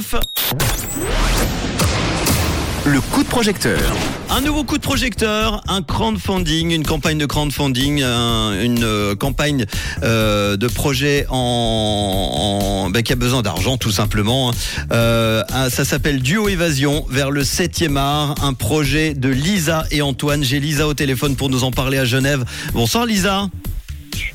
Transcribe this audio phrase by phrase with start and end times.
[0.00, 0.14] 9.
[2.86, 3.78] Le coup de projecteur.
[4.30, 9.66] Un nouveau coup de projecteur, un crowdfunding, une campagne de crowdfunding, un- une euh, campagne
[10.02, 14.50] euh, de projet en, en- ben, qui a besoin d'argent tout simplement.
[14.50, 14.54] hein.
[14.92, 20.42] Euh, ça s'appelle Duo Évasion vers le 7e art, un projet de Lisa et Antoine.
[20.42, 22.44] J'ai Lisa au téléphone pour nous en parler à Genève.
[22.72, 23.48] Bonsoir Lisa.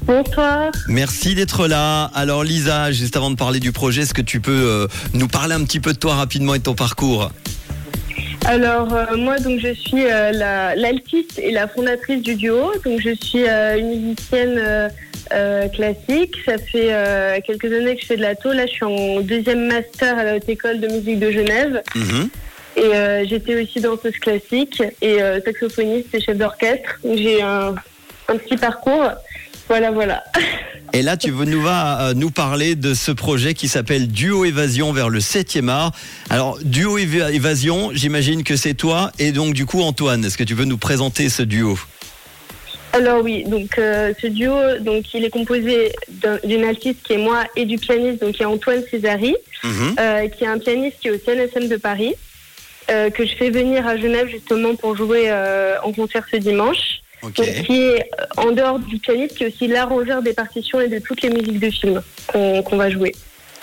[0.06, 0.72] Bonsoir.
[0.88, 2.12] Merci d'être là.
[2.14, 5.55] Alors Lisa, juste avant de parler du projet, est-ce que tu peux euh, nous parler
[5.55, 7.32] un petit peu de toi rapidement et de ton parcours?
[8.45, 12.72] Alors euh, moi donc je suis euh, la- l'altiste et la fondatrice du duo.
[12.86, 14.91] Donc je suis une musicienne
[15.73, 16.36] classique.
[16.45, 18.53] Ça fait quelques années que je fais de la taux.
[18.53, 21.81] Là je suis en deuxième master à la haute école de musique de Genève.
[21.95, 22.30] Mhm.
[22.78, 27.00] Et j'étais aussi danseuse classique et saxophoniste et chef d'orchestre.
[27.16, 27.73] J'ai un,
[28.28, 29.09] un petit parcours.
[29.68, 30.24] Voilà voilà.
[30.94, 34.46] Et là, tu veux nous, vas, euh, nous parler de ce projet qui s'appelle Duo
[34.46, 35.92] Évasion vers le 7e art.
[36.30, 40.23] Alors, Duo Éva- Évasion, j'imagine que c'est toi et donc du coup Antoine.
[40.23, 41.78] Est-ce que tu veux nous présenter ce duo?
[42.94, 47.17] Alors oui, donc euh, ce duo, donc il est composé d'un- d'une altiste qui est
[47.17, 49.36] moi et du pianiste, donc qui est Antoine Césari.
[49.64, 49.95] Mhm.
[50.00, 52.14] euh, qui est un pianiste qui est au CNSM de Paris,
[52.92, 55.30] euh, que je fais venir à Genève justement pour jouer
[55.84, 57.02] en concert ce dimanche.
[57.26, 60.88] Donc, qui est euh, en dehors du pianiste, qui est aussi l'arrangeur des partitions et
[60.88, 62.02] de toutes les musiques de films
[62.34, 63.14] qu'on va jouer.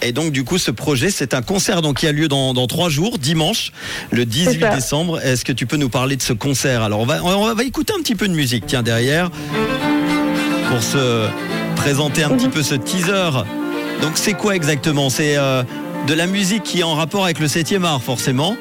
[0.04, 2.66] Et donc du coup, ce projet, c'est un concert donc, qui a lieu dans, dans
[2.66, 3.70] trois jours, dimanche,
[4.10, 4.74] le 18 C'est ça.
[4.74, 5.20] décembre.
[5.20, 6.82] Est-ce que tu peux nous parler de ce concert?
[6.82, 9.30] Alors, on va, on va écouter un petit peu de musique, tiens, derrière,
[10.68, 11.28] pour se
[11.76, 13.30] présenter un petit peu ce teaser.
[14.00, 15.08] Donc, c'est quoi exactement?
[15.08, 15.62] C'est euh,
[16.08, 18.56] de la musique qui est en rapport avec le 7e art, forcément.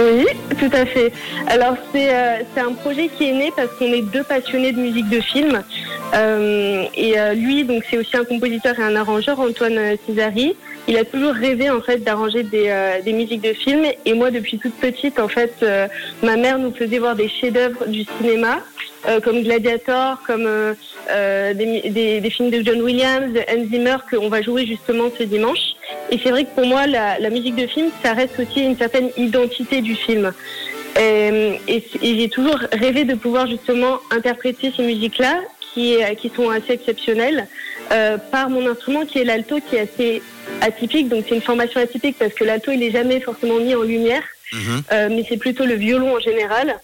[0.00, 0.26] Oui,
[0.58, 1.12] tout à fait.
[1.46, 5.08] Alors c'est euh, un projet qui est né parce qu'on est deux passionnés de musique
[5.08, 5.62] de film.
[6.14, 10.56] Euh, et euh, lui, donc c'est aussi un compositeur et un arrangeur, Antoine euh, Césari.
[10.86, 13.86] Il a toujours rêvé en fait d'arranger des, euh, des musiques de films.
[14.04, 15.86] Et moi, depuis toute petite, en fait, euh,
[16.22, 18.60] ma mère nous faisait voir des chefs-d'œuvre du cinéma.
[19.06, 20.72] euh, comme Gladiator, comme euh,
[21.10, 25.10] euh, des, des- des films de John Williams, de Hans Zimmer, qu'on va jouer justement
[25.18, 25.64] ce dimanche.
[26.10, 28.78] Et c'est vrai que pour moi, la, la musique de film, ça reste aussi une
[28.78, 30.32] certaine identité du film.
[30.98, 35.34] Et, et et j'ai toujours rêvé de pouvoir justement interpréter ces musiques-là,
[35.74, 37.46] qui, qui sont assez exceptionnelles,
[37.92, 40.22] euh, par mon instrument qui est l'alto, qui est assez
[40.60, 41.08] atypique.
[41.08, 44.22] Donc c'est une formation atypique parce que l'alto, il est jamais forcément mis en lumière,
[44.52, 44.82] Mhm.
[44.92, 46.76] euh, mais c'est plutôt le violon en général.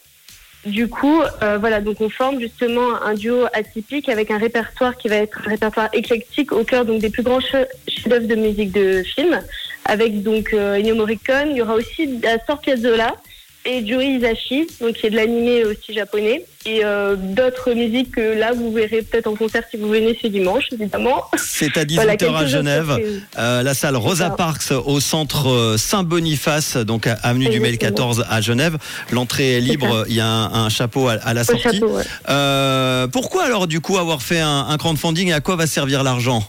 [0.66, 5.08] Du coup, euh, voilà, donc on forme justement un duo atypique avec un répertoire qui
[5.08, 8.72] va être un répertoire éclectique au cœur donc des plus grands che- chefs-d'œuvre de musique
[8.72, 9.40] de film,
[9.86, 11.52] avec donc euh, Ennio Morricone.
[11.52, 13.16] Il y aura aussi Astor Piazzolla
[13.66, 18.38] et Joey Hisaishi, donc qui est de l'animé aussi japonais, et euh, d'autres musiques que
[18.38, 21.24] là vous verrez peut-être en concert si vous venez ce dimanche, évidemment.
[21.36, 21.94] C'est à 18h
[22.26, 22.98] Voilà, à Genève.
[23.38, 24.30] Euh, la salle Rosa.
[24.30, 28.08] Parks au centre euh, Saint-Boniface, donc à avenue du Mail Exactement.
[28.12, 28.78] 14 à Genève.
[29.12, 31.62] L'entrée est libre, il y a un, un chapeau à, à la Au sortie.
[31.62, 32.04] chapeau, ouais.
[32.28, 36.02] Euh, pourquoi alors du coup avoir fait un, un crowdfunding et à quoi va servir
[36.02, 36.48] l'argent?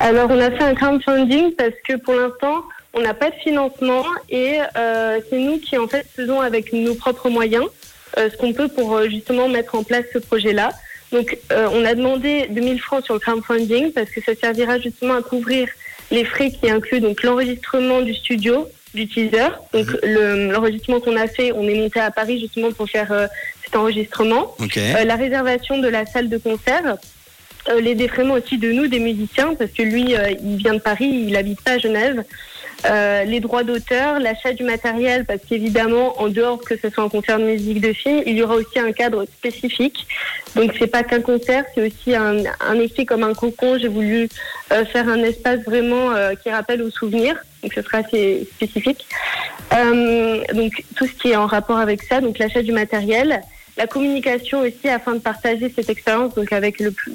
[0.00, 2.64] Alors, on a fait un crowdfunding parce que pour l'instant,
[2.94, 6.94] on n'a pas de financement et euh, c'est nous qui, en fait, faisons avec nos
[6.94, 7.64] propres moyens
[8.18, 10.70] euh, ce qu'on peut pour euh, justement mettre en place ce projet-là.
[11.10, 15.14] Donc, euh, on a demandé 2000 francs sur le crowdfunding parce que ça servira justement
[15.14, 15.68] à couvrir
[16.10, 19.48] les frais qui incluent donc l'enregistrement du studio, du teaser.
[19.72, 23.26] Donc, le- l'enregistrement qu'on a fait, on est monté à Paris justement pour faire euh,
[23.64, 24.54] cet enregistrement.
[24.58, 24.76] Ok.
[24.76, 26.96] Euh, la réservation de la salle de concert,
[27.68, 30.80] euh, les défraiements aussi de nous, des musiciens, parce que lui, euh, il vient de
[30.80, 32.24] Paris, il habite pas à Genève.
[32.84, 37.08] Euh, les droits d'auteur, l'achat du matériel, parce qu'évidemment, en dehors que ce soit un
[37.08, 40.08] concert de musique de film, il y aura aussi un cadre spécifique.
[40.56, 43.78] Donc c'est pas qu'un concert, c'est aussi un, un effet comme un cocon.
[43.78, 44.28] J'ai voulu
[44.68, 46.10] faire un espace vraiment
[46.42, 47.36] qui rappelle aux souvenirs.
[47.62, 49.06] Donc ce sera assez spécifique.
[50.52, 53.42] Donc tout ce qui est en rapport avec ça, donc l'achat du matériel,
[53.76, 57.12] la communication aussi afin de partager cette expérience donc avec le plus,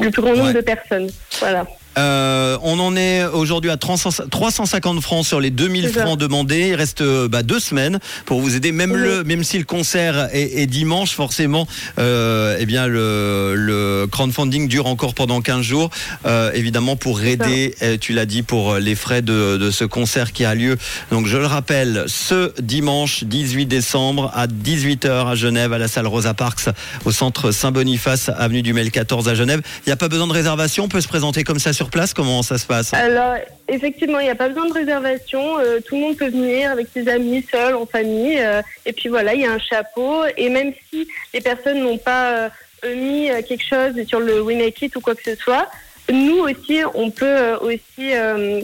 [0.00, 0.54] le plus grand nombre Ouais.
[0.54, 1.08] de personnes.
[1.38, 1.66] Voilà.
[2.00, 6.02] Euh, on en est aujourd'hui à 300 350 francs sur les 2000 C'est ça.
[6.06, 6.68] francs demandés.
[6.68, 8.72] Il reste euh, bah, deux semaines pour vous aider.
[8.72, 8.98] Même Oui.
[9.00, 11.66] le, même si le concert est, est dimanche, forcément,
[11.98, 15.90] euh, eh bien le, le crowdfunding dure encore pendant 15 jours.
[16.26, 20.44] Euh, évidemment pour aider, tu l'as dit, pour les frais de, de ce concert qui
[20.44, 20.76] a lieu.
[21.10, 26.06] Donc je le rappelle, ce dimanche 18 décembre à 18h à Genève, à la salle
[26.06, 26.68] Rosa Parks,
[27.04, 29.60] au centre Saint-Boniface, avenue du Mail 14 à Genève.
[29.86, 32.14] Il n'y a pas besoin de réservation, on peut se présenter comme ça sur place.
[32.14, 33.34] Comment ça se passe Alors,
[33.68, 35.58] effectivement, il n'y a pas besoin de réservation.
[35.58, 38.38] euh, tout le monde peut venir avec ses amis, seul, en famille.
[38.38, 40.22] euh, et puis voilà, il y a un chapeau.
[40.36, 42.50] Et même si les personnes n'ont pas
[42.84, 45.68] euh, mis quelque chose sur le We Make It ou quoi que ce soit,
[46.10, 48.10] nous aussi, on peut aussi,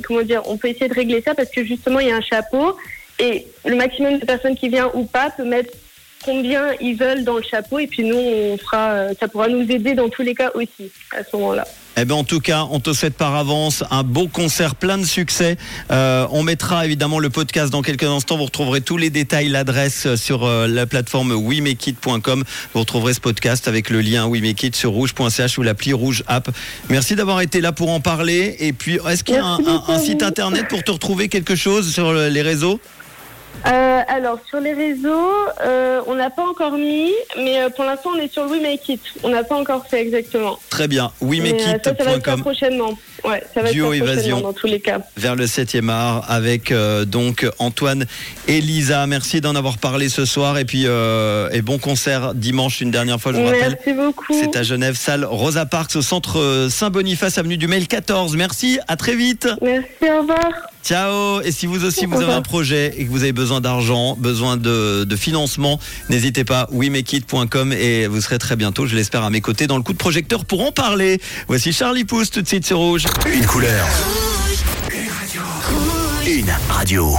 [0.03, 2.21] comment dire, on peut essayer de régler ça parce que justement, il y a un
[2.21, 2.77] chapeau
[3.19, 5.71] et le maximum de personnes qui viennent ou pas peut mettre
[6.25, 9.63] combien ils veulent dans le chapeau et puis nous, on fera, euh, ça pourra nous
[9.71, 11.65] aider dans tous les cas aussi à ce moment-là.
[11.99, 15.07] Eh ben en tout cas, on te souhaite par avance un beau concert plein de
[15.07, 15.57] succès.
[15.91, 18.37] Euh, on mettra évidemment le podcast dans quelques instants.
[18.37, 22.45] Vous retrouverez tous les détails, l'adresse sur euh, la plateforme wemekit.com.
[22.75, 26.51] Vous retrouverez ce podcast avec le lien WeMakeIt sur rouge.ch ou l'appli Rouge App.
[26.91, 28.57] Merci d'avoir été là pour en parler.
[28.59, 29.45] Et puis, est-ce qu'il y a
[29.89, 32.79] un, site internet pour te retrouver quelque chose sur le- les réseaux?
[33.67, 35.31] Euh, alors sur les réseaux,
[35.65, 38.89] euh, on n'a pas encore mis, mais euh, pour l'instant, on est sur We Make
[38.89, 39.01] It.
[39.23, 40.59] On n'a pas encore fait exactement.
[40.71, 41.11] Très bien.
[41.23, 41.27] Euh,
[41.83, 42.99] ça, ça va WeMakeIt.com prochainement.
[43.25, 44.41] Ouais, ça va Duo faire Évasion.
[44.41, 45.01] dans tous les cas.
[45.17, 46.73] vers le 7e art avec
[47.07, 48.07] donc Antoine
[48.47, 49.07] et Lisa.
[49.07, 53.33] Merci d'en avoir parlé ce soir et puis et bon concert dimanche une dernière fois
[53.33, 53.79] je vous rappelle.
[53.85, 54.33] Merci beaucoup.
[54.33, 58.37] C'est à Genève, salle Rosa Parks au centre Saint-Boniface, avenue du Mail 14.
[58.37, 59.49] Merci, à très vite.
[59.61, 60.51] Merci, au revoir.
[60.87, 61.41] Ciao.
[61.43, 64.15] Et si vous aussi Au vous avez un projet et que vous avez besoin d'argent,
[64.17, 65.81] besoin de, de financement,
[66.11, 69.83] n'hésitez pas, wemekit.com et vous serez très bientôt, je l'espère, à mes côtés dans le
[69.83, 71.21] coup de projecteur pour en parler.
[71.49, 73.03] Voici Charlie Pousse tout de suite sur Rouge.
[73.27, 73.85] Une couleur.
[76.25, 77.17] Une radio.